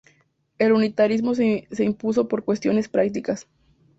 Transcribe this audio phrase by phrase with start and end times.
[0.57, 3.47] El unitarismo se impuso por cuestiones prácticas.